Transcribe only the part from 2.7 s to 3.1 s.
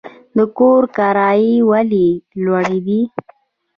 دي؟